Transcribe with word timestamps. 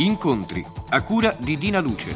Incontri 0.00 0.64
a 0.90 1.02
cura 1.02 1.36
di 1.40 1.58
Dina 1.58 1.80
Luce. 1.80 2.14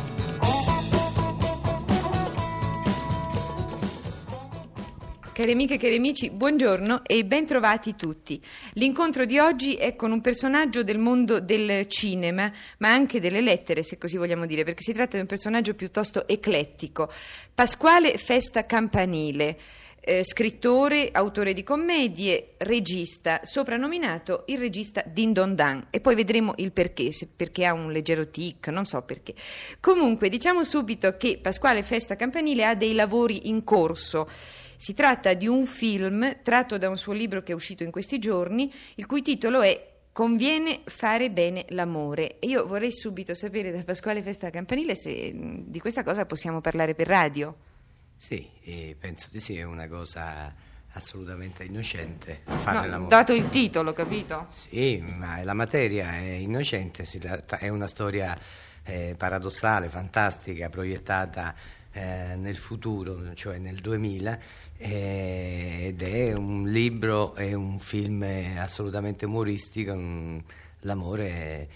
Cari 5.33 5.51
amiche 5.51 5.75
e 5.75 5.79
cari 5.79 5.97
amici, 5.97 6.31
buongiorno 6.31 7.03
e 7.05 7.25
ben 7.25 7.45
trovati 7.45 7.97
tutti. 7.97 8.41
L'incontro 8.75 9.25
di 9.25 9.41
oggi 9.41 9.75
è 9.75 9.97
con 9.97 10.13
un 10.13 10.21
personaggio 10.21 10.85
del 10.85 10.99
mondo 10.99 11.41
del 11.41 11.89
cinema, 11.89 12.53
ma 12.79 12.93
anche 12.93 13.19
delle 13.19 13.41
lettere, 13.41 13.83
se 13.83 13.99
così 13.99 14.17
vogliamo 14.17 14.47
dire, 14.47 14.63
perché 14.63 14.83
si 14.83 14.93
tratta 14.93 15.17
di 15.17 15.23
un 15.23 15.27
personaggio 15.27 15.75
piuttosto 15.75 16.29
eclettico. 16.29 17.11
Pasquale 17.53 18.17
Festa 18.17 18.65
Campanile 18.65 19.59
eh, 20.05 20.25
scrittore, 20.25 21.11
autore 21.13 21.53
di 21.53 21.63
commedie, 21.63 22.55
regista, 22.59 23.41
soprannominato 23.45 24.43
il 24.47 24.59
regista 24.59 25.05
Din 25.07 25.33
Don 25.33 25.55
Dan 25.55 25.87
e 25.91 26.01
poi 26.01 26.17
vedremo 26.17 26.55
il 26.57 26.73
perché, 26.73 27.13
se 27.13 27.29
perché 27.35 27.65
ha 27.65 27.73
un 27.73 27.93
leggero 27.93 28.29
tic, 28.29 28.67
non 28.69 28.85
so 28.85 29.03
perché. 29.03 29.35
Comunque 29.79 30.29
diciamo 30.29 30.65
subito 30.65 31.17
che 31.17 31.39
Pasquale 31.41 31.85
Festa 31.85 32.17
Campanile 32.17 32.65
ha 32.65 32.75
dei 32.75 32.95
lavori 32.95 33.49
in 33.49 33.63
corso. 33.63 34.29
Si 34.77 34.93
tratta 34.95 35.35
di 35.35 35.47
un 35.47 35.65
film 35.67 36.43
tratto 36.43 36.77
da 36.77 36.89
un 36.89 36.97
suo 36.99 37.13
libro 37.13 37.43
che 37.43 37.53
è 37.53 37.55
uscito 37.55 37.85
in 37.85 37.93
questi 37.93 38.19
giorni, 38.19 38.73
il 38.97 39.07
cui 39.07 39.23
titolo 39.23 39.63
è 39.63 39.91
Conviene 40.13 40.81
fare 40.85 41.31
bene 41.31 41.65
l'amore. 41.69 42.39
E 42.39 42.47
io 42.49 42.67
vorrei 42.67 42.93
subito 42.93 43.33
sapere 43.33 43.73
da 43.73 43.83
Pasquale 43.83 44.21
Festa 44.21 44.51
Campanile 44.51 44.95
se 44.95 45.33
di 45.33 45.81
questa 45.81 46.03
cosa 46.03 46.27
possiamo 46.27 46.61
parlare 46.61 46.95
per 46.95 47.07
radio. 47.07 47.57
Sì, 48.23 48.49
penso 49.01 49.27
di 49.33 49.41
sì, 49.41 49.59
è 49.59 49.65
una 49.65 49.89
cosa 49.89 50.55
assolutamente 50.93 51.65
innocente 51.65 52.43
fare 52.45 52.83
no, 52.83 52.87
l'amore. 52.87 53.09
Dato 53.09 53.33
il 53.33 53.49
titolo, 53.49 53.93
capito? 53.93 54.47
Sì, 54.51 54.99
ma 54.99 55.43
la 55.43 55.55
materia 55.55 56.13
è 56.13 56.21
innocente, 56.21 57.03
è 57.59 57.69
una 57.69 57.89
storia 57.89 58.39
eh, 58.85 59.17
paradossale, 59.19 59.89
fantastica, 59.89 60.69
proiettata 60.69 61.53
eh, 61.91 62.37
nel 62.37 62.57
futuro, 62.57 63.35
cioè 63.35 63.59
nel 63.59 63.81
2000, 63.81 64.39
eh, 64.77 65.87
ed 65.89 66.01
è 66.01 66.33
un 66.33 66.69
libro 66.69 67.35
e 67.35 67.55
un 67.55 67.81
film 67.81 68.25
assolutamente 68.57 69.27
umoristico, 69.27 69.99
l'amore 70.83 71.69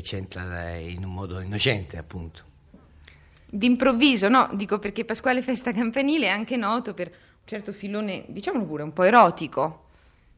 c'entra 0.00 0.76
in 0.76 1.04
un 1.04 1.12
modo 1.12 1.40
innocente 1.40 1.98
appunto. 1.98 2.48
D'improvviso, 3.52 4.28
no, 4.28 4.48
dico 4.54 4.78
perché 4.78 5.04
Pasquale 5.04 5.42
Festa 5.42 5.72
Campanile 5.72 6.26
è 6.26 6.30
anche 6.30 6.56
noto 6.56 6.94
per 6.94 7.08
un 7.08 7.44
certo 7.44 7.72
filone, 7.72 8.24
diciamolo 8.28 8.64
pure, 8.64 8.82
un 8.82 8.92
po' 8.92 9.02
erotico. 9.02 9.88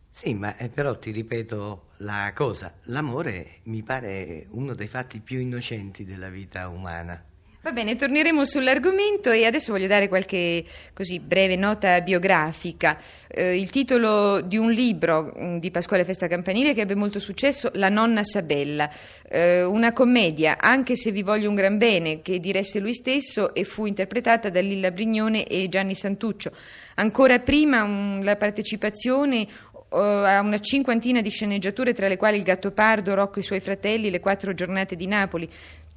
Sì, 0.08 0.34
ma 0.34 0.56
eh, 0.56 0.68
però 0.68 0.98
ti 0.98 1.10
ripeto 1.10 1.88
la 1.98 2.32
cosa, 2.34 2.74
l'amore 2.84 3.60
mi 3.64 3.82
pare 3.82 4.46
uno 4.50 4.74
dei 4.74 4.86
fatti 4.86 5.20
più 5.20 5.38
innocenti 5.40 6.04
della 6.04 6.28
vita 6.28 6.68
umana. 6.68 7.22
Va 7.64 7.70
bene, 7.70 7.94
torneremo 7.94 8.44
sull'argomento 8.44 9.30
e 9.30 9.46
adesso 9.46 9.70
voglio 9.70 9.86
dare 9.86 10.08
qualche 10.08 10.64
così 10.92 11.20
breve 11.20 11.54
nota 11.54 12.00
biografica. 12.00 12.98
Eh, 13.28 13.56
il 13.56 13.70
titolo 13.70 14.40
di 14.40 14.56
un 14.56 14.72
libro 14.72 15.32
mm, 15.38 15.58
di 15.58 15.70
Pasquale 15.70 16.02
Festa 16.02 16.26
Campanile 16.26 16.74
che 16.74 16.80
ebbe 16.80 16.96
molto 16.96 17.20
successo, 17.20 17.70
La 17.74 17.88
nonna 17.88 18.24
Sabella, 18.24 18.90
eh, 19.28 19.62
una 19.62 19.92
commedia, 19.92 20.56
anche 20.58 20.96
se 20.96 21.12
vi 21.12 21.22
voglio 21.22 21.48
un 21.48 21.54
gran 21.54 21.78
bene, 21.78 22.20
che 22.20 22.40
diresse 22.40 22.80
lui 22.80 22.94
stesso 22.94 23.54
e 23.54 23.62
fu 23.62 23.86
interpretata 23.86 24.50
da 24.50 24.58
Lilla 24.58 24.90
Brignone 24.90 25.46
e 25.46 25.68
Gianni 25.68 25.94
Santuccio. 25.94 26.50
Ancora 26.96 27.38
prima 27.38 27.84
un, 27.84 28.22
la 28.24 28.34
partecipazione 28.34 29.46
uh, 29.72 29.96
a 29.96 30.40
una 30.40 30.58
cinquantina 30.58 31.20
di 31.20 31.30
sceneggiature, 31.30 31.94
tra 31.94 32.08
le 32.08 32.16
quali 32.16 32.38
Il 32.38 32.42
Gattopardo, 32.42 33.14
Rocco 33.14 33.36
e 33.36 33.40
i 33.40 33.44
suoi 33.44 33.60
fratelli, 33.60 34.10
Le 34.10 34.18
quattro 34.18 34.52
giornate 34.52 34.96
di 34.96 35.06
Napoli, 35.06 35.48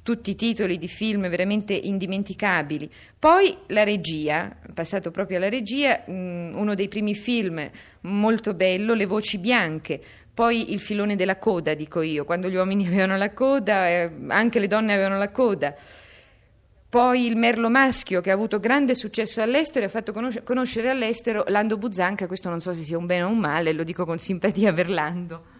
tutti 0.06 0.36
titoli 0.36 0.78
di 0.78 0.86
film 0.86 1.28
veramente 1.28 1.74
indimenticabili. 1.74 2.88
Poi 3.18 3.56
la 3.66 3.82
regia, 3.82 4.56
passato 4.72 5.10
proprio 5.10 5.38
alla 5.38 5.48
regia, 5.48 6.04
mh, 6.06 6.52
uno 6.54 6.76
dei 6.76 6.86
primi 6.86 7.16
film 7.16 7.68
molto 8.02 8.54
bello, 8.54 8.94
Le 8.94 9.04
voci 9.04 9.38
bianche. 9.38 10.00
Poi 10.32 10.72
il 10.72 10.78
filone 10.78 11.16
della 11.16 11.38
coda, 11.38 11.74
dico 11.74 12.02
io, 12.02 12.24
quando 12.24 12.48
gli 12.48 12.54
uomini 12.54 12.86
avevano 12.86 13.16
la 13.16 13.32
coda, 13.32 13.88
eh, 13.88 14.12
anche 14.28 14.60
le 14.60 14.68
donne 14.68 14.92
avevano 14.92 15.18
la 15.18 15.30
coda. 15.30 15.74
Poi 16.88 17.26
il 17.26 17.34
Merlo 17.34 17.68
Maschio, 17.68 18.20
che 18.20 18.30
ha 18.30 18.34
avuto 18.34 18.60
grande 18.60 18.94
successo 18.94 19.42
all'estero 19.42 19.86
e 19.86 19.88
ha 19.88 19.90
fatto 19.90 20.12
conoscere, 20.12 20.44
conoscere 20.44 20.88
all'estero 20.88 21.42
Lando 21.48 21.78
Buzzanca, 21.78 22.28
questo 22.28 22.48
non 22.48 22.60
so 22.60 22.72
se 22.74 22.82
sia 22.82 22.96
un 22.96 23.06
bene 23.06 23.24
o 23.24 23.28
un 23.28 23.38
male, 23.38 23.72
lo 23.72 23.82
dico 23.82 24.04
con 24.04 24.20
simpatia 24.20 24.72
per 24.72 24.88
Lando. 24.88 25.55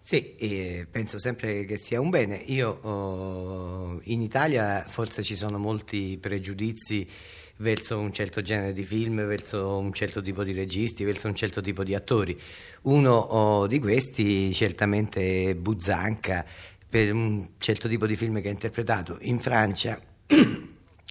Sì, 0.00 0.36
eh, 0.36 0.86
penso 0.90 1.18
sempre 1.18 1.64
che 1.64 1.76
sia 1.76 2.00
un 2.00 2.08
bene. 2.10 2.36
Io 2.46 2.70
oh, 2.70 4.00
in 4.04 4.22
Italia 4.22 4.84
forse 4.86 5.22
ci 5.22 5.36
sono 5.36 5.58
molti 5.58 6.16
pregiudizi 6.20 7.06
verso 7.58 7.98
un 7.98 8.12
certo 8.12 8.40
genere 8.40 8.72
di 8.72 8.84
film, 8.84 9.24
verso 9.26 9.78
un 9.78 9.92
certo 9.92 10.22
tipo 10.22 10.44
di 10.44 10.52
registi, 10.52 11.04
verso 11.04 11.28
un 11.28 11.34
certo 11.34 11.60
tipo 11.60 11.84
di 11.84 11.94
attori. 11.94 12.38
Uno 12.82 13.14
oh, 13.14 13.66
di 13.66 13.78
questi 13.80 14.52
certamente 14.54 15.50
è 15.50 15.54
Buzzanca 15.54 16.44
per 16.88 17.12
un 17.12 17.48
certo 17.58 17.88
tipo 17.88 18.06
di 18.06 18.16
film 18.16 18.40
che 18.40 18.48
ha 18.48 18.52
interpretato 18.52 19.18
in 19.20 19.38
Francia. 19.38 20.00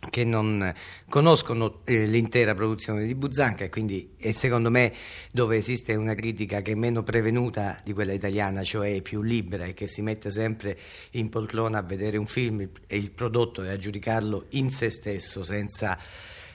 che 0.09 0.23
non 0.23 0.73
conoscono 1.09 1.81
eh, 1.83 2.05
l'intera 2.05 2.53
produzione 2.53 3.05
di 3.05 3.15
Buzzanca 3.15 3.65
e 3.65 3.69
quindi 3.69 4.13
è 4.17 4.31
secondo 4.31 4.69
me 4.69 4.93
dove 5.31 5.57
esiste 5.57 5.95
una 5.95 6.13
critica 6.13 6.61
che 6.61 6.73
è 6.73 6.75
meno 6.75 7.01
prevenuta 7.01 7.81
di 7.83 7.93
quella 7.93 8.13
italiana, 8.13 8.63
cioè 8.63 9.01
più 9.01 9.21
libera 9.21 9.65
e 9.65 9.73
che 9.73 9.87
si 9.87 10.03
mette 10.03 10.29
sempre 10.29 10.77
in 11.11 11.29
poltrona 11.29 11.79
a 11.79 11.81
vedere 11.81 12.17
un 12.17 12.27
film 12.27 12.69
e 12.85 12.95
il 12.95 13.09
prodotto 13.11 13.63
e 13.63 13.69
a 13.69 13.77
giudicarlo 13.77 14.45
in 14.49 14.69
se 14.69 14.91
stesso 14.91 15.41
senza 15.41 15.97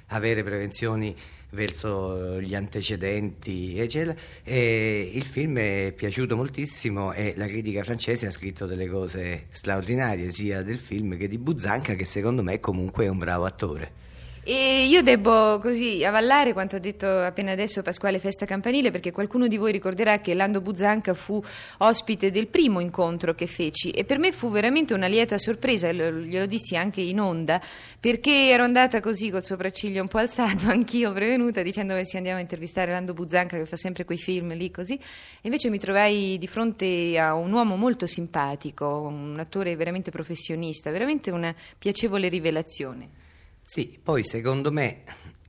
avere 0.07 0.45
prevenzioni 0.45 1.17
verso 1.53 2.41
gli 2.41 2.55
antecedenti, 2.55 3.79
eccetera. 3.79 4.17
E 4.43 5.11
il 5.15 5.25
film 5.25 5.59
è 5.59 5.93
piaciuto 5.95 6.37
moltissimo 6.37 7.13
e 7.13 7.35
la 7.37 7.47
critica 7.47 7.83
francese 7.83 8.27
ha 8.27 8.31
scritto 8.31 8.67
delle 8.67 8.89
cose 8.89 9.47
straordinarie 9.51 10.31
sia 10.31 10.63
del 10.63 10.79
film 10.79 11.17
che 11.17 11.29
di 11.29 11.39
Buzzanca, 11.39 11.95
che 11.95 12.05
secondo 12.05 12.43
me 12.43 12.61
comunque 12.61 13.05
è 13.05 13.09
un 13.09 13.19
bravo 13.19 13.45
attore. 13.45 14.11
E 14.45 14.87
io 14.87 15.03
devo 15.03 15.61
così 15.61 16.05
avallare 16.05 16.53
quanto 16.53 16.75
ha 16.75 16.81
detto 16.81 17.07
appena 17.07 17.53
adesso 17.53 17.81
Pasquale 17.83 18.19
Festa 18.19 18.45
Campanile, 18.45 18.91
perché 18.91 19.13
qualcuno 19.13 19.47
di 19.47 19.57
voi 19.57 19.71
ricorderà 19.71 20.19
che 20.19 20.35
Lando 20.35 20.61
Buzzanca 20.61 21.15
fu 21.15 21.41
ospite 21.79 22.33
del 22.33 22.49
primo 22.49 22.81
incontro 22.81 23.37
che 23.37 23.47
feci 23.47 23.91
e 23.91 24.05
per 24.05 24.19
me 24.19 24.33
fu 24.33 24.51
veramente 24.51 24.95
una 24.95 25.07
lieta 25.07 25.39
sorpresa, 25.39 25.93
glielo 25.93 26.47
dissi 26.47 26.75
anche 26.75 27.01
in 27.01 27.21
onda, 27.21 27.61
perché 28.01 28.49
ero 28.49 28.65
andata 28.65 28.99
così 28.99 29.31
col 29.31 29.45
sopracciglio 29.45 30.03
un 30.03 30.09
po' 30.09 30.19
alzato, 30.19 30.67
anch'io 30.71 31.13
prevenuta, 31.13 31.63
dicendo 31.63 31.95
che 31.95 32.05
si 32.05 32.17
andiamo 32.17 32.39
a 32.39 32.41
intervistare 32.41 32.91
Lando 32.91 33.15
Buzzanca 33.15 33.57
che 33.57 33.65
fa 33.65 33.77
sempre 33.77 34.05
quei 34.05 34.19
film 34.19 34.57
lì 34.57 34.73
così, 34.73 34.95
e 34.95 35.01
invece 35.43 35.71
mi 35.71 35.79
trovai 35.79 36.37
di 36.37 36.49
fronte 36.49 37.17
a 37.17 37.35
un 37.35 37.53
uomo 37.53 37.77
molto 37.77 38.09
simpatico, 38.09 39.03
un 39.03 39.39
attore 39.39 39.77
veramente 39.77 40.11
professionista, 40.11 40.91
veramente 40.91 41.31
una 41.31 41.55
piacevole 41.79 42.29
rivelazione. 42.29 43.22
Sì, 43.65 43.99
poi 44.03 44.25
secondo 44.25 44.71
me 44.73 45.05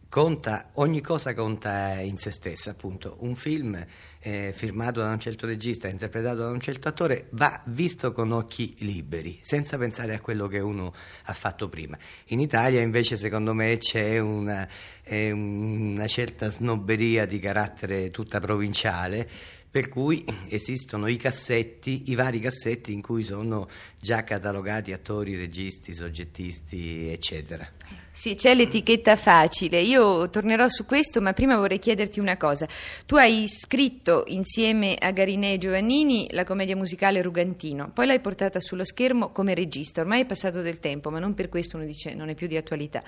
conta, 0.07 0.69
ogni 0.73 1.01
cosa 1.01 1.33
conta 1.33 1.99
in 1.99 2.17
se 2.17 2.31
stessa, 2.31 2.69
appunto. 2.69 3.17
Un 3.21 3.35
film 3.35 3.83
eh, 4.19 4.53
firmato 4.55 4.99
da 4.99 5.09
un 5.09 5.19
certo 5.19 5.47
regista, 5.47 5.87
interpretato 5.87 6.37
da 6.37 6.49
un 6.49 6.61
certo 6.61 6.87
attore, 6.87 7.27
va 7.31 7.61
visto 7.65 8.11
con 8.11 8.31
occhi 8.31 8.75
liberi, 8.79 9.39
senza 9.41 9.77
pensare 9.79 10.13
a 10.13 10.21
quello 10.21 10.47
che 10.47 10.59
uno 10.59 10.93
ha 11.23 11.33
fatto 11.33 11.67
prima. 11.67 11.97
In 12.27 12.39
Italia 12.39 12.79
invece 12.81 13.17
secondo 13.17 13.53
me 13.53 13.77
c'è 13.77 14.19
una, 14.19 14.69
eh, 15.03 15.31
una 15.31 16.05
certa 16.05 16.49
snobberia 16.51 17.25
di 17.25 17.39
carattere 17.39 18.11
tutta 18.11 18.39
provinciale 18.39 19.27
per 19.73 19.89
cui 19.89 20.23
esistono 20.49 21.07
i 21.07 21.17
cassetti, 21.17 22.11
i 22.11 22.13
vari 22.13 22.39
cassetti 22.39 22.93
in 22.93 23.01
cui 23.01 23.23
sono 23.23 23.67
già 23.99 24.23
catalogati 24.23 24.93
attori, 24.93 25.35
registi, 25.35 25.95
soggettisti, 25.95 27.09
eccetera. 27.09 27.67
Sì, 28.11 28.35
c'è 28.35 28.53
l'etichetta 28.53 29.15
facile. 29.15 29.81
Io 29.81 30.29
tornerò 30.29 30.69
su 30.69 30.85
questo, 30.85 31.21
ma 31.21 31.33
prima 31.33 31.57
vorrei 31.57 31.79
chiederti 31.79 32.19
una 32.19 32.37
cosa. 32.37 32.67
Tu 33.07 33.15
hai 33.15 33.47
scritto 33.47 34.25
insieme 34.27 34.93
a 34.93 35.09
Garinè 35.09 35.53
e 35.53 35.57
Giovannini 35.57 36.27
la 36.33 36.43
commedia 36.43 36.75
musicale 36.75 37.23
Rugantino, 37.23 37.89
poi 37.91 38.05
l'hai 38.05 38.19
portata 38.19 38.59
sullo 38.59 38.85
schermo 38.85 39.31
come 39.31 39.55
regista. 39.55 40.01
Ormai 40.01 40.21
è 40.21 40.25
passato 40.27 40.61
del 40.61 40.77
tempo, 40.77 41.09
ma 41.09 41.17
non 41.17 41.33
per 41.33 41.49
questo 41.49 41.77
uno 41.77 41.87
dice 41.87 42.13
non 42.13 42.29
è 42.29 42.35
più 42.35 42.45
di 42.45 42.57
attualità 42.57 43.01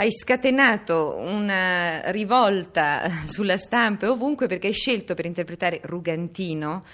hai 0.00 0.12
scatenato 0.12 1.16
una 1.16 2.12
rivolta 2.12 3.10
sulla 3.26 3.56
stampa 3.56 4.06
e 4.06 4.08
ovunque 4.08 4.46
perché 4.46 4.68
hai 4.68 4.72
scelto 4.72 5.14
per 5.14 5.26
interpretare 5.26 5.80
Rugantino, 5.82 6.84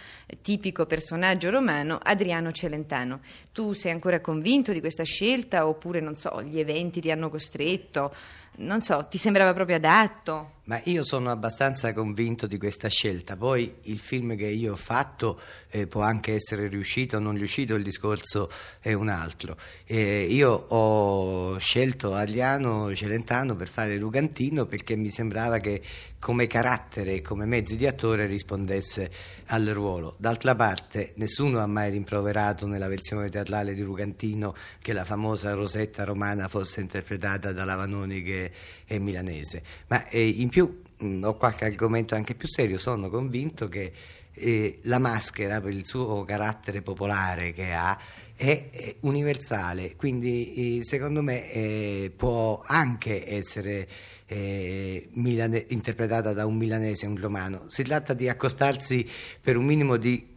tipico 0.41 0.87
personaggio 0.87 1.51
romano, 1.51 1.99
Adriano 2.03 2.51
Celentano. 2.51 3.21
Tu 3.53 3.75
sei 3.75 3.93
ancora 3.93 4.21
convinto 4.21 4.73
di 4.73 4.81
questa 4.81 5.05
scelta 5.05 5.67
oppure, 5.67 6.01
non 6.01 6.17
so, 6.17 6.43
gli 6.43 6.59
eventi 6.59 7.03
ti 7.03 7.11
hanno 7.11 7.29
costretto? 7.29 8.15
Non 8.57 8.81
so, 8.81 9.07
ti 9.11 9.19
sembrava 9.19 9.53
proprio 9.53 9.77
adatto? 9.77 10.55
Ma 10.67 10.81
io 10.85 11.05
sono 11.05 11.31
abbastanza 11.31 11.93
convinto 11.93 12.47
di 12.47 12.57
questa 12.57 12.89
scelta, 12.89 13.37
poi 13.37 13.75
il 13.83 13.99
film 13.99 14.35
che 14.35 14.47
io 14.47 14.73
ho 14.73 14.77
fatto 14.77 15.39
eh, 15.69 15.87
può 15.87 16.01
anche 16.01 16.33
essere 16.33 16.69
riuscito 16.69 17.17
o 17.17 17.21
non 17.21 17.35
riuscito, 17.35 17.75
il 17.75 17.83
discorso 17.83 18.49
è 18.81 18.95
un 18.95 19.09
altro. 19.09 19.59
Eh, 19.85 20.23
io 20.23 20.51
ho 20.51 21.59
scelto 21.59 22.15
Adriano 22.15 22.95
Celentano 22.95 23.57
per 23.57 23.69
fare 23.69 23.97
Lugantino 23.97 24.65
perché 24.65 24.97
mi 24.97 25.11
sembrava 25.11 25.59
che 25.59 25.83
come 26.19 26.47
carattere 26.47 27.17
e 27.17 27.21
come 27.21 27.45
mezzi 27.45 27.77
di 27.77 27.87
attore 27.87 28.25
rispondesse 28.25 29.11
al 29.49 29.67
ruolo. 29.67 30.15
D'altra 30.17 30.55
parte 30.55 31.13
nessuno 31.17 31.59
ha 31.59 31.67
mai 31.67 31.91
rimproverato 31.91 32.67
nella 32.67 32.89
versione 32.89 33.29
teatrale 33.29 33.75
di 33.75 33.83
Lugantino 33.83 34.55
che 34.81 34.95
la 34.95 35.05
famosa 35.05 35.53
Rosetta 35.53 36.05
romana 36.05 36.49
fosse 36.49 36.81
interpretata 36.81 37.53
da 37.53 37.67
Lavanoni 37.67 38.23
che 38.23 38.44
è 38.85 38.99
milanese, 38.99 39.63
ma 39.89 40.09
eh, 40.09 40.27
in 40.27 40.49
più 40.49 40.83
mh, 40.97 41.23
ho 41.25 41.37
qualche 41.37 41.65
argomento 41.65 42.15
anche 42.15 42.35
più 42.35 42.49
serio, 42.49 42.79
sono 42.79 43.09
convinto 43.11 43.69
che 43.69 43.93
eh, 44.35 44.81
la 44.83 44.99
maschera 44.99 45.61
per 45.61 45.73
il 45.73 45.87
suo 45.87 46.25
carattere 46.25 46.83
popolare 46.83 47.53
che 47.53 47.73
ha 47.73 47.97
è, 48.37 48.71
è 48.71 48.97
universale, 49.01 49.95
quindi 49.97 50.79
eh, 50.79 50.85
secondo 50.85 51.23
me 51.23 51.51
eh, 51.53 52.13
può 52.15 52.63
anche 52.67 53.29
essere 53.29 53.89
eh, 54.27 55.09
milane- 55.13 55.67
interpretata 55.69 56.33
da 56.33 56.47
un 56.47 56.57
milanese, 56.57 57.07
un 57.07 57.21
romano. 57.21 57.65
Si 57.69 57.83
tratta 57.85 58.15
di 58.15 58.29
accostarsi 58.29 59.09
per 59.41 59.57
un 59.57 59.65
minimo 59.65 59.97
di 59.97 60.34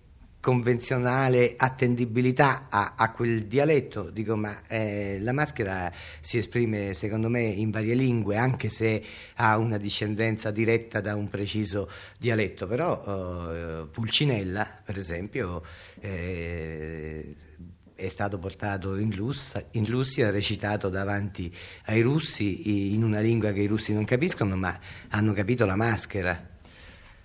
convenzionale 0.48 1.56
attendibilità 1.58 2.68
a, 2.70 2.94
a, 2.96 3.12
quel 3.12 3.48
dialetto, 3.48 4.10
dico 4.10 4.38
ma 4.38 4.66
eh, 4.68 5.18
la 5.20 5.34
maschera 5.34 5.92
si 6.22 6.38
esprime 6.38 6.94
secondo 6.94 7.28
me 7.28 7.42
in 7.42 7.70
varie 7.70 7.94
lingue 7.94 8.38
anche 8.38 8.70
se 8.70 9.04
ha 9.36 9.58
una 9.58 9.76
discendenza 9.76 10.50
diretta 10.50 11.02
da 11.02 11.16
un 11.16 11.28
preciso 11.28 11.92
dialetto, 12.18 12.66
però 12.66 13.52
eh, 13.52 13.88
Pulcinella 13.92 14.66
per 14.86 14.98
esempio 14.98 15.64
eh, 16.00 17.36
è 17.94 18.08
stato 18.08 18.38
portato 18.38 18.96
in, 18.96 19.14
Lus- 19.16 19.62
in 19.72 19.86
Russia, 19.86 20.30
recitato 20.30 20.88
davanti 20.88 21.54
ai 21.88 22.00
russi 22.00 22.94
in 22.94 23.04
una 23.04 23.20
lingua 23.20 23.52
che 23.52 23.60
i 23.60 23.68
russi 23.68 23.92
non 23.92 24.06
capiscono 24.06 24.56
ma 24.56 24.80
hanno 25.10 25.34
capito 25.34 25.66
la 25.66 25.76
maschera. 25.76 26.56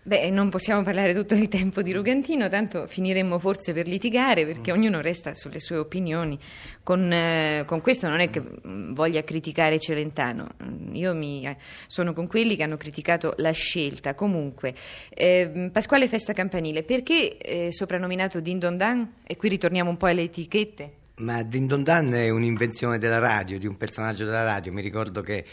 Beh, 0.04 0.30
non 0.30 0.48
possiamo 0.48 0.82
parlare 0.82 1.14
tutto 1.14 1.34
il 1.34 1.46
tempo 1.46 1.80
di 1.80 1.92
Rugantino, 1.92 2.48
tanto 2.48 2.88
finiremmo 2.88 3.38
forse 3.38 3.72
per 3.72 3.86
litigare 3.86 4.44
perché 4.44 4.72
mm. 4.72 4.74
ognuno 4.74 5.00
resta 5.00 5.32
sulle 5.32 5.60
sue 5.60 5.76
opinioni. 5.76 6.36
Con, 6.82 7.12
eh, 7.12 7.62
con, 7.66 7.80
questo 7.80 8.08
non 8.08 8.18
è 8.18 8.28
che 8.28 8.40
mm, 8.40 8.94
voglia 8.94 9.22
criticare 9.22 9.78
Celentano, 9.78 10.54
mm, 10.60 10.94
io 10.96 11.14
mi, 11.14 11.46
eh, 11.46 11.56
sono 11.86 12.12
con 12.12 12.26
quelli 12.26 12.56
che 12.56 12.64
hanno 12.64 12.76
criticato 12.76 13.34
la 13.36 13.52
scelta. 13.52 14.16
Comunque, 14.16 14.74
eh, 15.10 15.70
Pasquale 15.72 16.08
Festa 16.08 16.32
Campanile, 16.32 16.82
perché 16.82 17.38
eh, 17.38 17.68
soprannominato 17.70 18.40
Din 18.40 18.58
Don 18.58 18.76
Dan? 18.76 19.08
E 19.24 19.36
qui 19.36 19.50
ritorniamo 19.50 19.88
un 19.88 19.96
po' 19.96 20.06
alle 20.06 20.22
etichette. 20.22 21.01
Ma 21.22 21.44
Din 21.44 21.68
Don 21.68 21.84
Dan 21.84 22.12
è 22.14 22.30
un'invenzione 22.30 22.98
della 22.98 23.20
radio, 23.20 23.56
di 23.56 23.66
un 23.66 23.76
personaggio 23.76 24.24
della 24.24 24.42
radio. 24.42 24.72
Mi 24.72 24.82
ricordo 24.82 25.20
che 25.20 25.44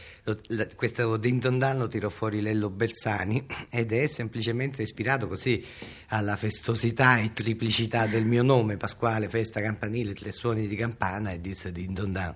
questo 0.76 1.16
Din 1.18 1.38
Don 1.38 1.60
Dan 1.60 1.78
lo 1.78 1.88
tirò 1.88 2.10
fuori 2.10 2.42
Lello 2.42 2.72
Bersani 2.72 3.46
ed 3.70 3.92
è 3.92 4.08
semplicemente 4.08 4.82
ispirato 4.82 5.28
così 5.28 5.64
alla 6.08 6.36
festosità 6.36 7.20
e 7.20 7.34
triplicità 7.34 8.08
del 8.08 8.26
mio 8.26 8.42
nome, 8.42 8.78
Pasquale, 8.78 9.30
festa 9.30 9.62
campanile, 9.62 10.14
tre 10.14 10.32
suoni 10.32 10.68
di 10.68 10.76
campana 10.76 11.32
e 11.32 11.40
disse 11.40 11.72
Din 11.72 11.94
Don 11.94 12.12
Dan. 12.12 12.36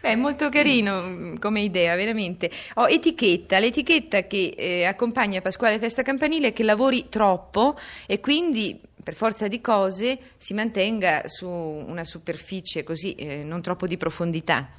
Beh, 0.00 0.16
molto 0.16 0.48
carino 0.48 1.02
mm, 1.02 1.36
come 1.36 1.60
idea, 1.60 1.94
veramente. 1.94 2.50
Ho 2.76 2.88
etichetta, 2.88 3.58
l'etichetta 3.58 4.26
che 4.26 4.54
eh, 4.56 4.84
accompagna 4.84 5.42
Pasquale 5.42 5.78
Festa 5.78 6.00
Campanile 6.00 6.48
è 6.48 6.52
che 6.54 6.62
lavori 6.62 7.10
troppo 7.10 7.76
e 8.06 8.18
quindi 8.20 8.80
per 9.02 9.14
forza 9.14 9.48
di 9.48 9.60
cose 9.60 10.18
si 10.36 10.54
mantenga 10.54 11.22
su 11.26 11.48
una 11.48 12.04
superficie 12.04 12.82
così 12.82 13.14
eh, 13.14 13.42
non 13.42 13.60
troppo 13.62 13.86
di 13.86 13.96
profondità. 13.96 14.70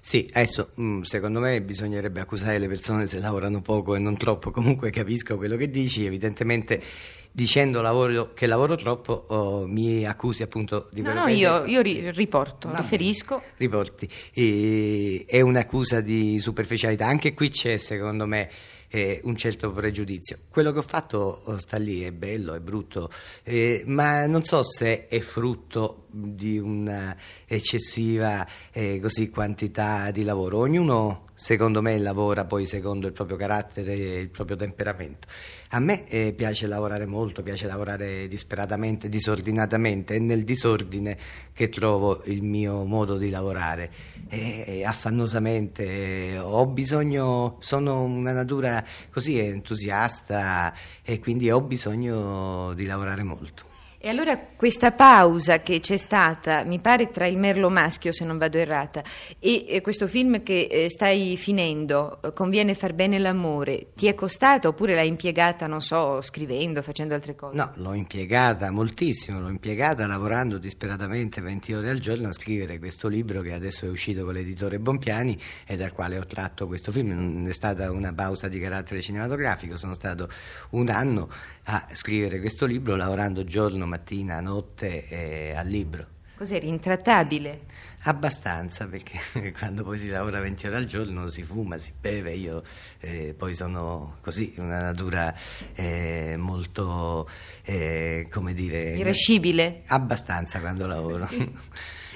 Sì, 0.00 0.28
adesso 0.32 0.70
mm, 0.80 1.02
secondo 1.02 1.40
me 1.40 1.60
bisognerebbe 1.60 2.20
accusare 2.20 2.58
le 2.58 2.68
persone 2.68 3.06
se 3.06 3.18
lavorano 3.18 3.60
poco 3.60 3.94
e 3.94 3.98
non 3.98 4.16
troppo, 4.16 4.50
comunque 4.50 4.90
capisco 4.90 5.36
quello 5.36 5.56
che 5.56 5.68
dici, 5.68 6.06
evidentemente 6.06 6.82
dicendo 7.30 7.80
lavoro, 7.80 8.32
che 8.32 8.46
lavoro 8.46 8.74
troppo 8.74 9.26
oh, 9.28 9.66
mi 9.66 10.04
accusi 10.06 10.42
appunto 10.42 10.88
di 10.92 11.02
quello 11.02 11.20
no, 11.20 11.26
no, 11.26 11.32
io, 11.32 11.64
io 11.66 11.82
riporto, 11.82 12.68
no, 12.68 12.76
riferisco. 12.76 13.42
Riporti, 13.56 14.08
e, 14.32 15.24
è 15.26 15.40
un'accusa 15.40 16.00
di 16.00 16.38
superficialità, 16.38 17.06
anche 17.06 17.34
qui 17.34 17.50
c'è 17.50 17.76
secondo 17.76 18.26
me 18.26 18.48
eh, 18.88 19.20
un 19.24 19.36
certo 19.36 19.70
pregiudizio. 19.70 20.38
Quello 20.50 20.72
che 20.72 20.78
ho 20.78 20.82
fatto 20.82 21.42
oh, 21.44 21.58
sta 21.58 21.76
lì, 21.76 22.02
è 22.02 22.12
bello, 22.12 22.54
è 22.54 22.60
brutto, 22.60 23.10
eh, 23.42 23.82
ma 23.86 24.26
non 24.26 24.44
so 24.44 24.62
se 24.62 25.06
è 25.08 25.20
frutto 25.20 26.07
di 26.18 26.58
un'eccessiva 26.58 28.46
eh, 28.72 28.98
così, 29.00 29.30
quantità 29.30 30.10
di 30.10 30.22
lavoro. 30.24 30.58
Ognuno 30.58 31.26
secondo 31.38 31.80
me 31.82 31.96
lavora 31.98 32.44
poi 32.44 32.66
secondo 32.66 33.06
il 33.06 33.12
proprio 33.12 33.36
carattere 33.36 33.94
e 33.94 34.18
il 34.18 34.28
proprio 34.28 34.56
temperamento. 34.56 35.28
A 35.70 35.78
me 35.78 36.04
eh, 36.08 36.32
piace 36.32 36.66
lavorare 36.66 37.06
molto, 37.06 37.42
piace 37.42 37.66
lavorare 37.66 38.26
disperatamente, 38.26 39.08
disordinatamente, 39.08 40.16
è 40.16 40.18
nel 40.18 40.42
disordine 40.42 41.16
che 41.52 41.68
trovo 41.68 42.22
il 42.24 42.42
mio 42.42 42.84
modo 42.84 43.16
di 43.18 43.30
lavorare, 43.30 43.90
e, 44.28 44.82
affannosamente, 44.84 46.38
ho 46.38 46.66
bisogno, 46.66 47.56
sono 47.60 48.02
una 48.02 48.32
natura 48.32 48.84
così 49.10 49.38
entusiasta 49.38 50.74
e 51.02 51.20
quindi 51.20 51.50
ho 51.50 51.60
bisogno 51.60 52.72
di 52.74 52.84
lavorare 52.84 53.22
molto. 53.22 53.67
E 54.00 54.08
allora 54.08 54.38
questa 54.38 54.92
pausa 54.92 55.60
che 55.60 55.80
c'è 55.80 55.96
stata, 55.96 56.62
mi 56.62 56.80
pare 56.80 57.10
tra 57.10 57.26
il 57.26 57.36
merlo 57.36 57.68
maschio 57.68 58.12
se 58.12 58.24
non 58.24 58.38
vado 58.38 58.56
errata, 58.56 59.02
e, 59.40 59.64
e 59.66 59.80
questo 59.80 60.06
film 60.06 60.44
che 60.44 60.68
eh, 60.70 60.88
stai 60.88 61.36
finendo, 61.36 62.22
eh, 62.22 62.32
Conviene 62.32 62.74
far 62.74 62.94
bene 62.94 63.18
l'amore, 63.18 63.88
ti 63.96 64.06
è 64.06 64.14
costata 64.14 64.68
oppure 64.68 64.94
l'hai 64.94 65.08
impiegata, 65.08 65.66
non 65.66 65.80
so, 65.80 66.22
scrivendo, 66.22 66.80
facendo 66.80 67.14
altre 67.14 67.34
cose? 67.34 67.56
No, 67.56 67.72
l'ho 67.74 67.92
impiegata 67.92 68.70
moltissimo, 68.70 69.40
l'ho 69.40 69.48
impiegata 69.48 70.06
lavorando 70.06 70.58
disperatamente 70.58 71.40
20 71.40 71.72
ore 71.74 71.90
al 71.90 71.98
giorno 71.98 72.28
a 72.28 72.32
scrivere 72.32 72.78
questo 72.78 73.08
libro 73.08 73.40
che 73.40 73.52
adesso 73.52 73.84
è 73.84 73.88
uscito 73.88 74.24
con 74.24 74.34
l'editore 74.34 74.78
Bompiani 74.78 75.36
e 75.66 75.76
dal 75.76 75.90
quale 75.90 76.16
ho 76.18 76.24
tratto 76.24 76.68
questo 76.68 76.92
film. 76.92 77.08
Non 77.08 77.48
è 77.48 77.52
stata 77.52 77.90
una 77.90 78.12
pausa 78.12 78.46
di 78.46 78.60
carattere 78.60 79.00
cinematografico, 79.00 79.76
sono 79.76 79.94
stato 79.94 80.28
un 80.70 80.88
anno 80.88 81.28
a 81.64 81.88
scrivere 81.92 82.38
questo 82.38 82.64
libro 82.64 82.94
lavorando 82.94 83.42
giorno, 83.44 83.86
mattina, 83.88 84.40
notte 84.40 85.08
eh, 85.08 85.54
al 85.54 85.66
libro. 85.66 86.06
Cos'era 86.38 86.66
intrattabile? 86.66 87.62
Abbastanza, 88.02 88.86
perché 88.86 89.18
quando 89.58 89.82
poi 89.82 89.98
si 89.98 90.08
lavora 90.08 90.38
20 90.40 90.68
ore 90.68 90.76
al 90.76 90.84
giorno 90.84 91.26
si 91.26 91.42
fuma, 91.42 91.78
si 91.78 91.92
beve, 92.00 92.32
io 92.34 92.62
eh, 93.00 93.34
poi 93.36 93.56
sono 93.56 94.18
così, 94.20 94.54
una 94.58 94.80
natura 94.80 95.34
eh, 95.74 96.36
molto, 96.38 97.28
eh, 97.64 98.28
come 98.30 98.54
dire... 98.54 98.96
Irascibile? 98.96 99.82
Abbastanza 99.86 100.60
quando 100.60 100.86
lavoro. 100.86 101.26
Sì. 101.26 101.50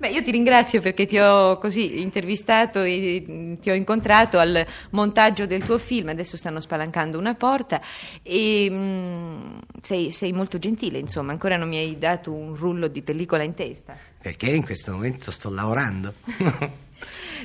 Beh, 0.00 0.08
io 0.08 0.22
ti 0.22 0.30
ringrazio 0.30 0.80
perché 0.80 1.04
ti 1.04 1.18
ho 1.18 1.58
così 1.58 2.00
intervistato 2.00 2.80
e 2.80 3.58
ti 3.60 3.68
ho 3.68 3.74
incontrato 3.74 4.38
al 4.38 4.64
montaggio 4.92 5.44
del 5.44 5.62
tuo 5.62 5.76
film, 5.76 6.08
adesso 6.08 6.38
stanno 6.38 6.58
spalancando 6.58 7.18
una 7.18 7.34
porta 7.34 7.82
e 8.22 8.70
mh, 8.70 8.74
mm, 8.74 9.58
sei, 9.82 10.10
sei, 10.10 10.32
molto 10.32 10.58
gentile, 10.58 10.98
insomma, 10.98 11.32
ancora 11.32 11.58
non 11.58 11.68
mi 11.68 11.76
hai 11.76 11.98
dato 11.98 12.32
un 12.32 12.56
rullo 12.56 12.88
di 12.88 13.02
pellicola 13.02 13.42
in 13.42 13.52
testa. 13.52 13.94
Perché 14.22 14.48
in 14.48 14.64
questo 14.64 14.92
momento 14.92 15.30
sto 15.30 15.50
lavorando. 15.50 16.14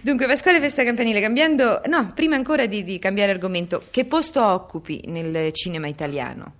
Dunque, 0.01 0.25
Pasquale 0.25 0.61
Festa 0.61 0.85
Campanile, 0.85 1.19
cambiando, 1.19 1.81
no, 1.87 2.09
prima 2.15 2.37
ancora 2.37 2.67
di, 2.67 2.85
di 2.85 2.99
cambiare 2.99 3.33
argomento, 3.33 3.83
che 3.91 4.05
posto 4.05 4.41
occupi 4.41 5.01
nel 5.07 5.51
cinema 5.51 5.87
italiano? 5.87 6.53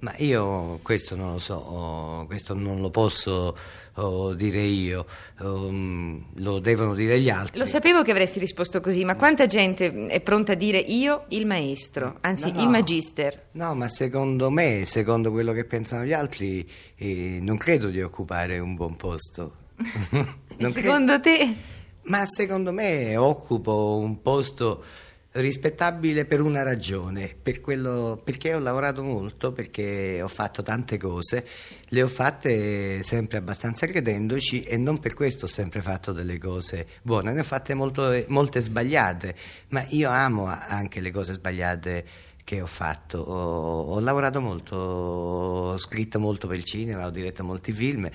Ma 0.00 0.14
io 0.18 0.78
questo 0.82 1.16
non 1.16 1.32
lo 1.32 1.38
so, 1.40 2.24
questo 2.28 2.54
non 2.54 2.80
lo 2.80 2.88
posso 2.88 3.56
oh, 3.94 4.32
dire 4.32 4.60
io, 4.60 5.06
um, 5.40 6.24
lo 6.34 6.60
devono 6.60 6.94
dire 6.94 7.18
gli 7.20 7.30
altri. 7.30 7.58
Lo 7.58 7.66
sapevo 7.66 8.02
che 8.02 8.12
avresti 8.12 8.38
risposto 8.38 8.80
così, 8.80 9.04
ma 9.04 9.16
quanta 9.16 9.46
gente 9.46 10.06
è 10.06 10.20
pronta 10.20 10.52
a 10.52 10.54
dire 10.54 10.78
io 10.78 11.24
il 11.30 11.46
maestro, 11.46 12.18
anzi 12.20 12.50
no, 12.50 12.58
no. 12.58 12.62
il 12.62 12.68
magister? 12.68 13.46
No, 13.52 13.74
ma 13.74 13.88
secondo 13.88 14.50
me, 14.50 14.84
secondo 14.84 15.32
quello 15.32 15.52
che 15.52 15.64
pensano 15.64 16.04
gli 16.04 16.12
altri, 16.12 16.68
eh, 16.94 17.38
non 17.40 17.56
credo 17.56 17.88
di 17.88 18.00
occupare 18.00 18.60
un 18.60 18.76
buon 18.76 18.94
posto. 18.94 19.66
secondo 20.70 21.20
te? 21.20 21.56
Ma 22.02 22.24
secondo 22.24 22.72
me 22.72 23.16
occupo 23.16 23.98
un 24.00 24.22
posto 24.22 24.84
Rispettabile 25.30 26.24
per 26.24 26.40
una 26.40 26.62
ragione, 26.62 27.36
per 27.40 27.60
quello, 27.60 28.18
perché 28.24 28.54
ho 28.54 28.58
lavorato 28.58 29.02
molto, 29.02 29.52
perché 29.52 30.22
ho 30.22 30.28
fatto 30.28 30.62
tante 30.62 30.96
cose, 30.96 31.46
le 31.88 32.02
ho 32.02 32.08
fatte 32.08 33.02
sempre 33.02 33.36
abbastanza 33.36 33.86
credendoci 33.86 34.62
e 34.62 34.78
non 34.78 34.98
per 34.98 35.12
questo 35.12 35.44
ho 35.44 35.48
sempre 35.48 35.82
fatto 35.82 36.12
delle 36.12 36.38
cose 36.38 36.86
buone, 37.02 37.32
ne 37.32 37.40
ho 37.40 37.44
fatte 37.44 37.74
molto, 37.74 38.24
molte 38.28 38.60
sbagliate, 38.60 39.34
ma 39.68 39.84
io 39.90 40.08
amo 40.08 40.46
anche 40.46 41.00
le 41.00 41.10
cose 41.10 41.34
sbagliate 41.34 42.04
che 42.42 42.62
ho 42.62 42.66
fatto. 42.66 43.18
Ho, 43.18 43.82
ho 43.92 44.00
lavorato 44.00 44.40
molto, 44.40 44.76
ho 44.76 45.78
scritto 45.78 46.18
molto 46.18 46.46
per 46.46 46.56
il 46.56 46.64
cinema, 46.64 47.04
ho 47.04 47.10
diretto 47.10 47.44
molti 47.44 47.72
film, 47.72 48.08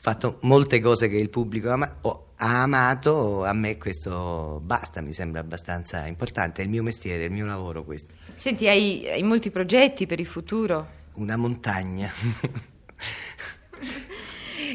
fatto 0.00 0.38
molte 0.42 0.80
cose 0.80 1.08
che 1.08 1.16
il 1.16 1.28
pubblico 1.28 1.68
ama, 1.68 1.98
ha 2.36 2.62
amato, 2.62 3.44
a 3.44 3.52
me 3.52 3.76
questo 3.76 4.58
basta, 4.64 5.02
mi 5.02 5.12
sembra 5.12 5.40
abbastanza 5.42 6.06
importante, 6.06 6.62
è 6.62 6.64
il 6.64 6.70
mio 6.70 6.82
mestiere, 6.82 7.24
è 7.24 7.26
il 7.26 7.32
mio 7.32 7.44
lavoro 7.44 7.84
questo. 7.84 8.14
Senti, 8.34 8.66
hai, 8.66 9.06
hai 9.06 9.22
molti 9.22 9.50
progetti 9.50 10.06
per 10.06 10.18
il 10.18 10.26
futuro? 10.26 10.92
Una 11.14 11.36
montagna. 11.36 12.10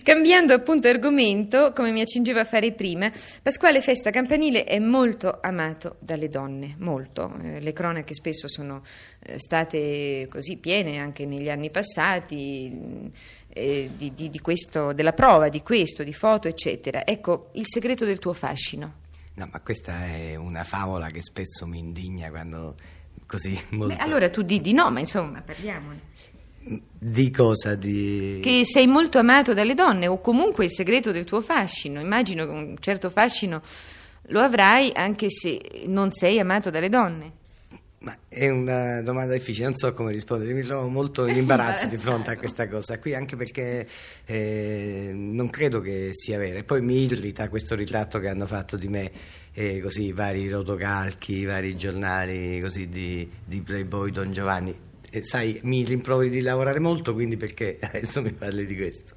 Cambiando 0.03 0.53
appunto 0.53 0.87
argomento, 0.87 1.71
come 1.73 1.91
mi 1.91 2.01
accingevo 2.01 2.39
a 2.39 2.43
fare 2.43 2.71
prima, 2.73 3.11
Pasquale 3.41 3.81
Festa 3.81 4.11
Campanile 4.11 4.63
è 4.63 4.77
molto 4.77 5.39
amato 5.41 5.95
dalle 5.99 6.27
donne, 6.27 6.75
molto. 6.79 7.33
Eh, 7.41 7.61
le 7.61 7.73
cronache 7.73 8.13
spesso 8.13 8.47
sono 8.47 8.83
eh, 9.21 9.39
state 9.39 10.27
così 10.29 10.57
piene 10.57 10.99
anche 10.99 11.25
negli 11.25 11.49
anni 11.49 11.71
passati 11.71 13.11
eh, 13.57 13.89
di, 13.95 14.13
di, 14.13 14.29
di 14.29 14.39
questo, 14.39 14.91
della 14.91 15.13
prova 15.13 15.47
di 15.47 15.63
questo, 15.63 16.03
di 16.03 16.11
foto, 16.11 16.49
eccetera. 16.49 17.05
Ecco, 17.05 17.49
il 17.53 17.65
segreto 17.65 18.03
del 18.03 18.19
tuo 18.19 18.33
fascino. 18.33 19.03
No, 19.35 19.47
ma 19.49 19.61
questa 19.61 20.05
è 20.05 20.35
una 20.35 20.63
favola 20.63 21.07
che 21.07 21.21
spesso 21.21 21.65
mi 21.65 21.79
indigna 21.79 22.29
quando 22.29 22.75
così 23.25 23.57
molto... 23.71 23.95
Beh, 23.95 24.01
allora 24.01 24.29
tu 24.29 24.41
di 24.41 24.59
di 24.59 24.73
no, 24.73 24.91
ma 24.91 24.99
insomma, 24.99 25.41
parliamone. 25.41 26.13
Di 26.97 27.31
cosa? 27.31 27.75
Di... 27.75 28.39
Che 28.43 28.65
sei 28.65 28.87
molto 28.87 29.19
amato 29.19 29.53
dalle 29.53 29.73
donne 29.73 30.07
o 30.07 30.19
comunque 30.19 30.65
il 30.65 30.71
segreto 30.71 31.11
del 31.11 31.23
tuo 31.23 31.39
fascino. 31.39 32.01
Immagino 32.01 32.45
che 32.45 32.51
un 32.51 32.75
certo 32.79 33.09
fascino 33.09 33.61
lo 34.29 34.41
avrai 34.41 34.91
anche 34.93 35.29
se 35.29 35.83
non 35.85 36.11
sei 36.11 36.39
amato 36.39 36.69
dalle 36.69 36.89
donne. 36.89 37.31
Ma 38.05 38.15
è 38.29 38.49
una 38.49 39.01
domanda 39.01 39.33
difficile, 39.33 39.65
non 39.65 39.75
so 39.75 39.91
come 39.93 40.11
rispondere, 40.11 40.53
mi 40.53 40.61
trovo 40.61 40.87
molto 40.89 41.25
in 41.25 41.37
imbarazzo 41.37 41.87
di 41.89 41.97
fronte 41.97 42.29
a 42.29 42.37
questa 42.37 42.67
cosa 42.67 42.99
qui, 42.99 43.15
anche 43.15 43.35
perché 43.35 43.87
eh, 44.25 45.09
non 45.11 45.49
credo 45.49 45.81
che 45.81 46.09
sia 46.11 46.37
vera. 46.37 46.59
E 46.59 46.63
poi 46.63 46.81
mi 46.81 47.01
irrita 47.03 47.49
questo 47.49 47.73
ritratto 47.73 48.19
che 48.19 48.27
hanno 48.27 48.45
fatto 48.45 48.77
di 48.77 48.87
me, 48.87 49.11
eh, 49.53 49.81
così, 49.81 50.11
vari 50.11 50.47
rotocalchi, 50.47 51.45
vari 51.45 51.75
giornali 51.75 52.59
così, 52.59 52.89
di, 52.89 53.27
di 53.43 53.61
Playboy 53.61 54.11
Don 54.11 54.31
Giovanni 54.31 54.85
eh, 55.15 55.23
sai, 55.23 55.59
mi 55.63 55.83
rimproveri 55.83 56.29
di 56.29 56.41
lavorare 56.41 56.79
molto, 56.79 57.13
quindi 57.13 57.37
perché 57.37 57.79
adesso 57.81 58.21
mi 58.21 58.33
parli 58.33 58.65
di 58.65 58.75
questo? 58.75 59.15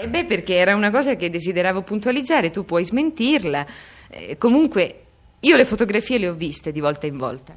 Eh 0.00 0.08
beh, 0.08 0.24
perché 0.24 0.54
era 0.54 0.74
una 0.74 0.90
cosa 0.90 1.14
che 1.16 1.28
desideravo 1.28 1.82
puntualizzare, 1.82 2.50
tu 2.50 2.64
puoi 2.64 2.84
smentirla. 2.84 3.66
Eh, 4.08 4.38
comunque, 4.38 5.02
io 5.40 5.56
le 5.56 5.64
fotografie 5.66 6.18
le 6.18 6.28
ho 6.28 6.34
viste 6.34 6.72
di 6.72 6.80
volta 6.80 7.06
in 7.06 7.18
volta. 7.18 7.56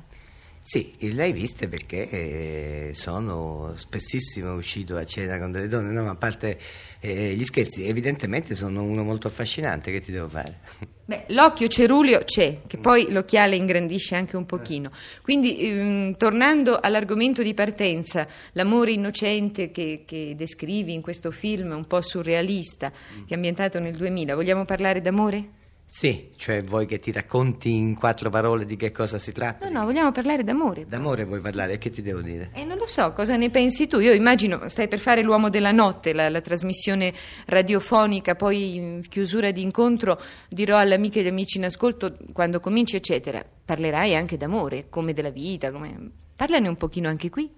Sì, 0.67 0.93
le 0.99 1.23
hai 1.23 1.31
viste 1.31 1.69
perché 1.69 2.09
eh, 2.09 2.89
sono 2.93 3.71
spessissimo 3.77 4.53
uscito 4.53 4.97
a 4.97 5.05
cena 5.05 5.39
con 5.39 5.49
delle 5.49 5.69
donne, 5.69 5.93
no? 5.93 6.03
ma 6.03 6.09
a 6.09 6.15
parte 6.15 6.59
eh, 6.99 7.33
gli 7.35 7.45
scherzi, 7.45 7.87
evidentemente 7.87 8.53
sono 8.53 8.83
uno 8.83 9.01
molto 9.01 9.27
affascinante, 9.27 9.93
che 9.93 10.01
ti 10.01 10.11
devo 10.11 10.27
fare? 10.27 10.59
Beh, 11.05 11.23
l'occhio 11.27 11.69
ceruleo 11.69 12.25
c'è, 12.25 12.63
che 12.67 12.79
poi 12.79 13.09
l'occhiale 13.09 13.55
ingrandisce 13.55 14.15
anche 14.15 14.35
un 14.35 14.45
pochino. 14.45 14.91
Quindi, 15.21 15.57
ehm, 15.57 16.17
tornando 16.17 16.77
all'argomento 16.81 17.41
di 17.41 17.53
partenza, 17.53 18.27
l'amore 18.51 18.91
innocente 18.91 19.71
che, 19.71 20.03
che, 20.05 20.33
descrivi 20.35 20.93
in 20.93 21.01
questo 21.01 21.31
film 21.31 21.71
un 21.71 21.87
po' 21.87 22.01
surrealista, 22.01 22.89
che 22.91 23.25
è 23.29 23.35
ambientato 23.35 23.79
nel 23.79 23.95
2000, 23.95 24.35
vogliamo 24.35 24.65
parlare 24.65 24.99
d'amore? 24.99 25.56
Sì, 25.89 26.31
cioè 26.35 26.61
vuoi 26.65 26.85
che 26.85 26.99
ti 26.99 27.13
racconti 27.13 27.71
in 27.71 27.95
quattro 27.95 28.29
parole 28.29 28.65
di 28.65 28.75
che 28.75 28.91
cosa 28.91 29.17
si 29.17 29.31
tratta? 29.31 29.69
No, 29.69 29.79
no, 29.79 29.85
vogliamo 29.85 30.11
parlare 30.11 30.43
d'amore. 30.43 30.85
D'amore 30.85 31.23
vuoi 31.23 31.39
parlare? 31.39 31.73
E 31.73 31.77
che 31.77 31.89
ti 31.89 32.01
devo 32.01 32.19
dire? 32.19 32.49
Eh, 32.53 32.65
non 32.65 32.77
lo 32.77 32.87
so, 32.87 33.13
cosa 33.13 33.37
ne 33.37 33.49
pensi 33.49 33.87
tu? 33.87 33.99
Io 33.99 34.11
immagino, 34.11 34.67
stai 34.67 34.89
per 34.89 34.99
fare 34.99 35.21
L'uomo 35.21 35.47
della 35.47 35.71
notte, 35.71 36.11
la, 36.11 36.27
la 36.27 36.41
trasmissione 36.41 37.13
radiofonica, 37.45 38.35
poi 38.35 38.75
in 38.75 39.01
chiusura 39.07 39.51
di 39.51 39.61
incontro 39.61 40.19
dirò 40.49 40.77
alle 40.77 40.95
amiche 40.95 41.19
e 41.19 41.21
agli 41.21 41.29
amici 41.29 41.57
in 41.57 41.63
ascolto 41.63 42.17
quando 42.33 42.59
cominci, 42.59 42.97
eccetera. 42.97 43.41
Parlerai 43.63 44.13
anche 44.13 44.35
d'amore, 44.35 44.87
come 44.89 45.13
della 45.13 45.31
vita, 45.31 45.71
come... 45.71 46.11
Parlane 46.35 46.67
un 46.67 46.75
pochino 46.75 47.07
anche 47.07 47.29
qui. 47.29 47.49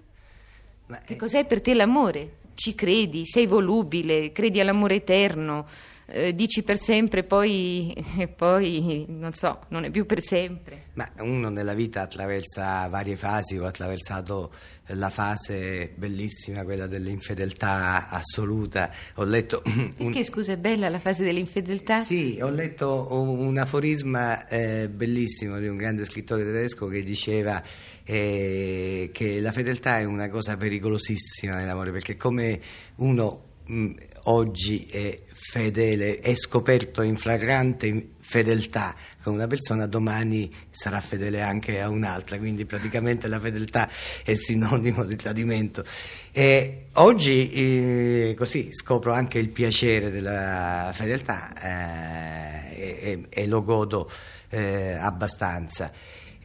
Ma 0.85 0.99
che 0.99 1.15
è... 1.15 1.17
cos'è 1.17 1.47
per 1.47 1.61
te 1.61 1.73
l'amore? 1.73 2.33
Ci 2.53 2.75
credi? 2.75 3.25
Sei 3.25 3.47
volubile? 3.47 4.31
Credi 4.31 4.59
all'amore 4.59 4.95
eterno? 4.95 5.65
Eh, 6.11 6.33
dici 6.33 6.63
per 6.63 6.79
sempre, 6.79 7.23
poi, 7.23 7.93
e 8.17 8.27
poi 8.27 9.05
non 9.07 9.33
so, 9.33 9.61
non 9.69 9.83
è 9.83 9.91
più 9.91 10.05
per 10.05 10.21
sempre. 10.21 10.87
Ma 10.93 11.09
uno 11.19 11.49
nella 11.49 11.73
vita 11.73 12.01
attraversa 12.01 12.87
varie 12.87 13.15
fasi, 13.15 13.57
ho 13.57 13.65
attraversato 13.65 14.51
la 14.93 15.09
fase 15.09 15.91
bellissima, 15.95 16.63
quella 16.63 16.87
dell'infedeltà 16.87 18.09
assoluta. 18.09 18.91
Ho 19.15 19.23
letto. 19.23 19.61
Perché 19.95 20.23
scusa, 20.23 20.53
è 20.53 20.57
bella 20.57 20.89
la 20.89 20.99
fase 20.99 21.23
dell'infedeltà? 21.23 22.01
Sì, 22.01 22.39
ho 22.41 22.49
letto 22.49 23.07
un, 23.11 23.57
aforisma 23.57 24.47
eh, 24.47 24.89
bellissimo 24.89 25.59
di 25.59 25.67
un 25.67 25.77
grande 25.77 26.05
scrittore 26.05 26.43
tedesco 26.43 26.87
che 26.87 27.03
diceva 27.03 27.61
eh, 28.03 29.09
che 29.13 29.39
la 29.39 29.51
fedeltà 29.51 29.99
è 29.99 30.03
una 30.03 30.29
cosa 30.29 30.57
pericolosissima 30.57 31.55
nell'amore, 31.55 31.91
perché 31.91 32.17
come 32.17 32.59
uno 32.95 33.48
mh, 33.69 33.91
oggi 34.23 34.85
è 34.85 35.17
fedele, 35.31 36.19
è 36.19 36.35
scoperto 36.35 37.01
in 37.01 37.15
flagrante 37.15 38.09
fedeltà 38.19 38.95
con 39.23 39.33
una 39.33 39.47
persona, 39.47 39.85
domani 39.85 40.51
sarà 40.69 40.99
fedele 40.99 41.41
anche 41.41 41.81
a 41.81 41.89
un'altra, 41.89 42.37
quindi 42.37 42.65
praticamente 42.65 43.27
la 43.27 43.39
fedeltà 43.39 43.89
è 44.23 44.33
sinonimo 44.35 45.03
di 45.05 45.15
tradimento. 45.15 45.83
E 46.31 46.87
oggi 46.93 47.51
eh, 47.51 48.35
così 48.37 48.69
scopro 48.71 49.13
anche 49.13 49.39
il 49.39 49.49
piacere 49.49 50.11
della 50.11 50.91
fedeltà 50.93 51.53
eh, 51.61 53.01
e, 53.01 53.25
e, 53.29 53.47
lo 53.47 53.63
godo 53.63 54.09
eh, 54.49 54.93
abbastanza. 54.93 55.91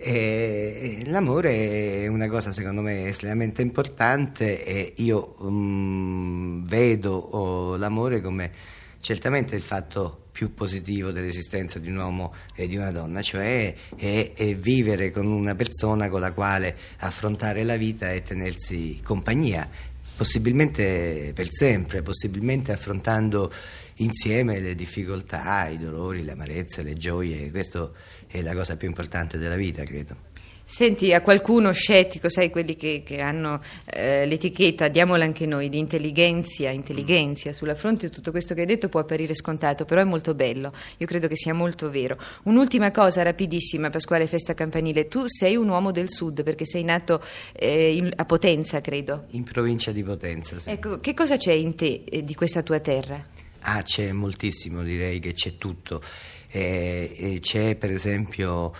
E 0.07 1.03
l'amore 1.07 2.03
è 2.03 2.07
una 2.09 2.29
cosa 2.29 2.53
secondo 2.53 2.83
me 2.83 3.09
estremamente 3.09 3.63
importante 3.63 4.63
e 4.63 4.93
io 4.97 5.35
um, 5.39 6.63
vedo 6.67 7.15
oh, 7.15 7.77
l'amore 7.77 8.21
come 8.21 8.51
certamente 9.01 9.57
il 9.57 9.63
fatto 9.63 10.25
più 10.31 10.53
positivo 10.53 11.11
dell'esistenza 11.11 11.79
di 11.79 11.89
un 11.89 11.97
uomo 11.97 12.35
e 12.55 12.69
di 12.69 12.77
una 12.77 12.91
donna, 12.91 13.23
cioè 13.23 13.75
è, 13.97 14.33
è, 14.35 14.55
vivere 14.57 15.11
con 15.11 15.25
una 15.25 15.55
persona 15.55 16.11
con 16.11 16.21
la 16.21 16.33
quale 16.33 16.77
affrontare 16.99 17.65
la 17.65 17.77
vita 17.77 18.13
e 18.13 18.21
tenersi 18.21 19.01
compagnia, 19.03 19.67
possibilmente 20.17 21.33
per 21.35 21.49
sempre, 21.51 22.03
possibilmente 22.03 22.73
affrontando 22.73 23.51
insieme 23.99 24.59
le 24.59 24.75
difficoltà, 24.75 25.69
i 25.69 25.79
dolori, 25.79 26.25
le 26.25 26.33
amarezze, 26.33 26.83
le 26.83 26.95
gioie, 26.95 27.51
questo 27.51 27.95
è 28.35 28.43
la 28.43 28.53
cosa 28.53 28.77
più 28.77 28.89
importante 28.89 29.39
della 29.39 29.55
vita, 29.55 29.85
credo. 29.85 30.33
Senti, 30.67 31.13
a 31.13 31.21
qualcuno 31.21 31.71
scettico, 31.71 32.29
sai, 32.29 32.51
quelli 32.51 32.75
che, 32.75 33.03
che 33.05 33.21
hanno 33.21 33.61
eh, 33.85 34.27
l'etichetta, 34.27 34.89
diamola 34.89 35.23
anche 35.23 35.47
noi, 35.47 35.69
di 35.69 35.79
intelligenza, 35.79 36.69
intelligenza, 36.71 37.53
sulla 37.53 37.77
fronte 37.77 38.11
tutto 38.11 38.33
questo 38.33 38.55
che 38.55 38.63
hai 38.63 38.67
detto 38.67 38.89
può 38.89 38.99
apparire 38.99 39.35
scontato, 39.35 39.85
però 39.85 40.01
è 40.01 40.05
molto 40.05 40.35
bello, 40.35 40.73
io 40.97 41.07
credo 41.07 41.29
che 41.29 41.37
sia 41.37 41.55
molto 41.55 41.91
vero. 41.91 42.19
Un'ultima 42.45 42.91
cosa 42.91 43.23
rapidissima, 43.23 43.91
Pasquale 43.91 44.27
Festa 44.27 44.55
Campanile, 44.55 45.07
tu 45.07 45.25
sei 45.27 45.55
un 45.55 45.69
uomo 45.69 45.93
del 45.93 46.11
sud 46.11 46.43
perché 46.43 46.65
sei 46.67 46.83
nato 46.83 47.23
eh, 47.53 47.95
in, 47.95 48.11
a 48.17 48.25
Potenza, 48.25 48.81
credo. 48.81 49.27
In 49.31 49.45
provincia 49.45 49.93
di 49.93 50.03
Potenza, 50.03 50.59
sì. 50.59 50.71
Ecco, 50.71 50.99
che 50.99 51.15
cosa 51.15 51.37
c'è 51.37 51.53
in 51.53 51.77
te 51.77 52.03
eh, 52.05 52.25
di 52.25 52.35
questa 52.35 52.63
tua 52.63 52.81
terra? 52.81 53.25
Ah, 53.67 53.83
c'è 53.83 54.13
moltissimo, 54.13 54.83
direi 54.83 55.21
che 55.21 55.35
c'è 55.35 55.57
tutto. 55.57 56.03
Eh, 56.57 57.39
c'è 57.41 57.75
per 57.75 57.91
esempio 57.91 58.73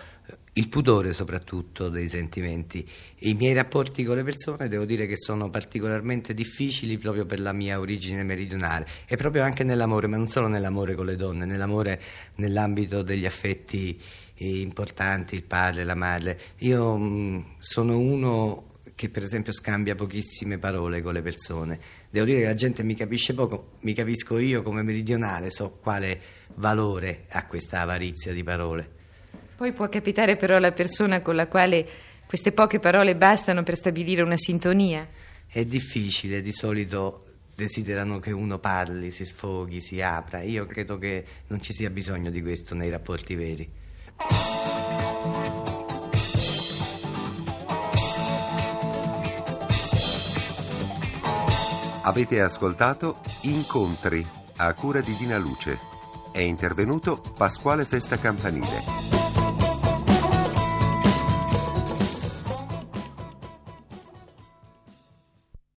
il 0.53 0.69
pudore 0.69 1.13
soprattutto 1.13 1.89
dei 1.89 2.09
sentimenti. 2.09 2.89
I 3.21 3.35
miei 3.35 3.53
rapporti 3.53 4.05
con 4.05 4.15
le 4.15 4.23
persone 4.23 4.69
devo 4.69 4.85
dire 4.85 5.07
che 5.07 5.17
sono 5.17 5.51
particolarmente 5.51 6.35
difficili 6.35 6.99
proprio 6.99 7.27
per 7.27 7.41
la 7.41 7.53
mia 7.53 7.81
origine 7.81 8.23
meridionale 8.23 8.87
e 9.09 9.17
proprio 9.17 9.43
anche 9.43 9.65
nell'amore, 9.65 10.07
ma 10.07 10.17
non 10.17 10.29
solo 10.29 10.47
nell'amore 10.47 10.95
con 10.95 11.07
le 11.07 11.17
donne, 11.17 11.47
nell'amore 11.47 12.01
nell'ambito 12.37 13.03
degli 13.03 13.27
affetti 13.27 14.01
importanti, 14.37 15.35
il 15.35 15.43
padre, 15.43 15.83
la 15.83 15.97
madre. 15.97 16.39
Io 16.59 16.97
mh, 16.97 17.57
sono 17.59 17.99
uno 17.99 18.67
che 18.95 19.09
per 19.09 19.25
esempio 19.25 19.53
scambia 19.53 19.97
pochissime 19.97 20.59
parole 20.59 21.03
con 21.03 21.15
le 21.15 21.23
persone. 21.23 21.81
Devo 22.15 22.27
dire 22.27 22.43
che 22.43 22.47
la 22.47 22.55
gente 22.55 22.85
mi 22.85 22.95
capisce 22.95 23.35
poco, 23.35 23.73
mi 23.81 23.93
capisco 23.93 24.39
io 24.39 24.63
come 24.63 24.85
meridionale, 24.85 25.51
so 25.51 25.81
quale 25.83 26.21
valore 26.55 27.25
ha 27.31 27.45
questa 27.45 27.81
avarizia 27.81 28.33
di 28.33 28.45
parole. 28.45 28.89
Poi 29.57 29.73
può 29.73 29.89
capitare 29.89 30.37
però 30.37 30.61
la 30.61 30.71
persona 30.71 31.23
con 31.23 31.35
la 31.35 31.49
quale 31.49 31.85
queste 32.25 32.53
poche 32.53 32.79
parole 32.79 33.17
bastano 33.17 33.65
per 33.65 33.75
stabilire 33.75 34.23
una 34.23 34.37
sintonia. 34.37 35.09
È 35.45 35.65
difficile, 35.65 36.41
di 36.41 36.53
solito 36.53 37.25
desiderano 37.53 38.21
che 38.21 38.31
uno 38.31 38.61
parli, 38.61 39.11
si 39.11 39.25
sfoghi, 39.25 39.81
si 39.81 40.01
apra. 40.01 40.41
Io 40.41 40.67
credo 40.67 40.99
che 40.99 41.25
non 41.49 41.61
ci 41.61 41.73
sia 41.73 41.91
bisogno 41.91 42.31
di 42.31 42.41
questo 42.43 42.77
nei 42.77 42.91
rapporti 42.91 43.35
veri. 43.35 43.69
Avete 52.07 52.43
ascoltato 52.43 53.21
Incontri 53.43 54.27
a 54.57 54.75
cura 54.75 55.01
di 55.01 55.15
Dina 55.17 55.39
Luce. 55.39 55.79
È 56.33 56.41
intervenuto 56.41 57.19
Pasquale 57.35 57.87
Festa 57.87 58.19
Campanile. 58.19 59.14